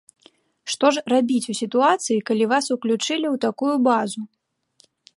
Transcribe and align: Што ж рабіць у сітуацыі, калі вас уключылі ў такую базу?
Што 0.73 0.89
ж 0.95 1.03
рабіць 1.13 1.49
у 1.53 1.55
сітуацыі, 1.61 2.19
калі 2.31 2.45
вас 2.57 2.65
уключылі 2.77 3.27
ў 3.35 3.45
такую 3.47 3.75
базу? 3.91 4.21